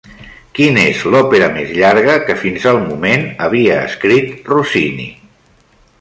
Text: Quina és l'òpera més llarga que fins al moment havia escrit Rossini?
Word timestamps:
Quina 0.59 0.85
és 0.93 1.03
l'òpera 1.15 1.49
més 1.57 1.69
llarga 1.81 2.15
que 2.29 2.37
fins 2.45 2.65
al 2.73 2.81
moment 2.87 3.29
havia 3.49 3.77
escrit 3.91 4.53
Rossini? 4.55 5.07